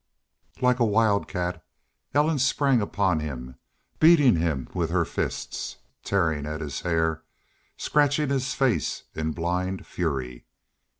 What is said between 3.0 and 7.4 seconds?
him, beating him with her fists, tearing at his hair,